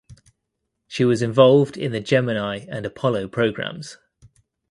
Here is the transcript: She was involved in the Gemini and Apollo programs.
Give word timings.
She 0.87 1.05
was 1.05 1.21
involved 1.21 1.77
in 1.77 1.91
the 1.91 1.99
Gemini 1.99 2.65
and 2.67 2.87
Apollo 2.87 3.27
programs. 3.27 3.99